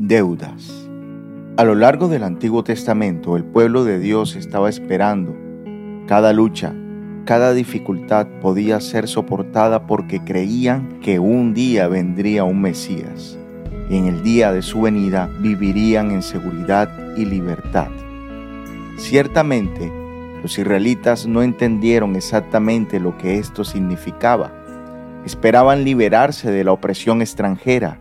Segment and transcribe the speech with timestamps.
[0.00, 0.88] Deudas.
[1.56, 5.34] A lo largo del Antiguo Testamento, el pueblo de Dios estaba esperando.
[6.06, 6.72] Cada lucha,
[7.24, 13.40] cada dificultad podía ser soportada porque creían que un día vendría un Mesías
[13.90, 17.90] y en el día de su venida vivirían en seguridad y libertad.
[18.98, 19.90] Ciertamente,
[20.44, 24.52] los israelitas no entendieron exactamente lo que esto significaba.
[25.26, 27.98] Esperaban liberarse de la opresión extranjera,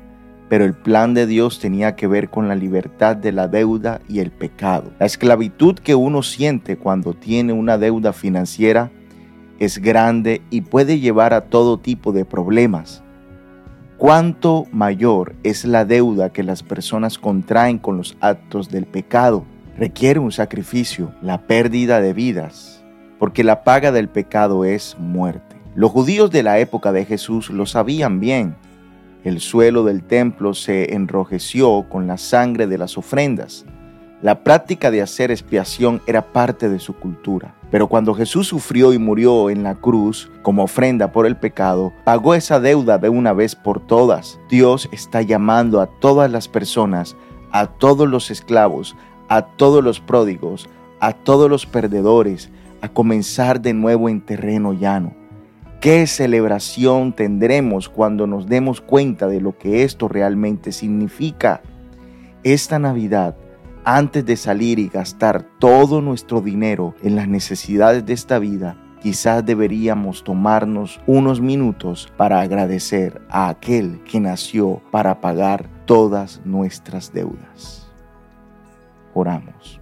[0.49, 4.19] pero el plan de Dios tenía que ver con la libertad de la deuda y
[4.19, 4.91] el pecado.
[4.99, 8.91] La esclavitud que uno siente cuando tiene una deuda financiera
[9.59, 13.03] es grande y puede llevar a todo tipo de problemas.
[13.97, 19.43] Cuánto mayor es la deuda que las personas contraen con los actos del pecado.
[19.75, 22.83] Requiere un sacrificio, la pérdida de vidas,
[23.19, 25.55] porque la paga del pecado es muerte.
[25.75, 28.55] Los judíos de la época de Jesús lo sabían bien
[29.27, 33.65] el suelo del templo se enrojeció con la sangre de las ofrendas.
[34.21, 37.53] La práctica de hacer expiación era parte de su cultura.
[37.69, 42.33] Pero cuando Jesús sufrió y murió en la cruz como ofrenda por el pecado, pagó
[42.33, 44.39] esa deuda de una vez por todas.
[44.49, 47.15] Dios está llamando a todas las personas,
[47.51, 48.95] a todos los esclavos,
[49.27, 52.49] a todos los pródigos, a todos los perdedores,
[52.81, 55.13] a comenzar de nuevo en terreno llano.
[55.87, 61.61] ¿Qué celebración tendremos cuando nos demos cuenta de lo que esto realmente significa?
[62.43, 63.37] Esta Navidad,
[63.85, 69.45] antes de salir y gastar todo nuestro dinero en las necesidades de esta vida, quizás
[69.45, 77.89] deberíamos tomarnos unos minutos para agradecer a aquel que nació para pagar todas nuestras deudas.
[79.13, 79.79] Oramos.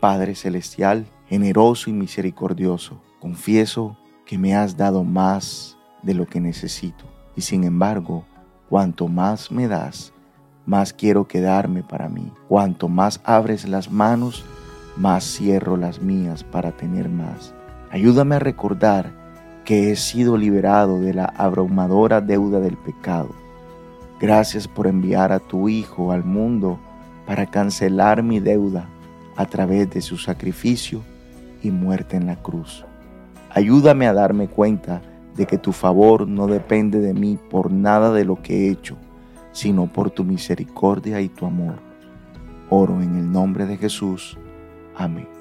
[0.00, 3.96] Padre Celestial, generoso y misericordioso, confieso
[4.28, 7.06] que me has dado más de lo que necesito.
[7.34, 8.26] Y sin embargo,
[8.68, 10.12] cuanto más me das,
[10.66, 12.30] más quiero quedarme para mí.
[12.46, 14.44] Cuanto más abres las manos,
[14.98, 17.54] más cierro las mías para tener más.
[17.90, 19.14] Ayúdame a recordar
[19.64, 23.30] que he sido liberado de la abrumadora deuda del pecado.
[24.20, 26.78] Gracias por enviar a tu Hijo al mundo
[27.26, 28.90] para cancelar mi deuda
[29.36, 31.00] a través de su sacrificio
[31.62, 32.84] y muerte en la cruz.
[33.50, 35.00] Ayúdame a darme cuenta
[35.36, 38.96] de que tu favor no depende de mí por nada de lo que he hecho,
[39.52, 41.76] sino por tu misericordia y tu amor.
[42.70, 44.36] Oro en el nombre de Jesús.
[44.96, 45.37] Amén.